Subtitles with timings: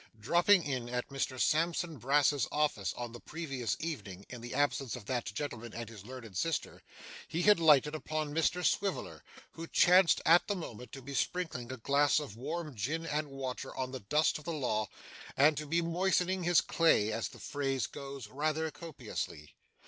[0.19, 5.05] Dropping in at Mr Sampson Brass's office on the previous evening, in the absence of
[5.05, 6.81] that gentleman and his learned sister,
[7.27, 11.77] he had lighted upon Mr Swiveller, who chanced at the moment to be sprinkling a
[11.77, 14.89] glass of warm gin and water on the dust of the law,
[15.37, 19.53] and to be moistening his clay, as the phrase goes, rather copiously.